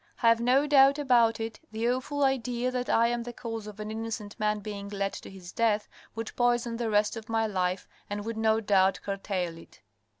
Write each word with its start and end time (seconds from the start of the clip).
Have 0.15 0.41
no 0.41 0.65
doubt 0.65 0.97
about 0.97 1.39
it, 1.39 1.59
the 1.71 1.87
awful 1.87 2.23
idea 2.23 2.71
that 2.71 2.89
I 2.89 3.09
am 3.09 3.21
the 3.21 3.31
cause 3.31 3.67
of 3.67 3.79
an 3.79 3.91
innocent 3.91 4.35
man 4.39 4.59
being 4.59 4.89
led 4.89 5.13
to 5.13 5.29
his 5.29 5.51
death 5.51 5.87
would 6.15 6.35
poison 6.35 6.77
the 6.77 6.89
rest 6.89 7.15
of 7.15 7.29
my 7.29 7.45
life 7.45 7.87
and 8.09 8.25
would 8.25 8.35
no 8.35 8.59
doubt 8.59 8.99
curtail 9.03 9.59
it. 9.59 9.81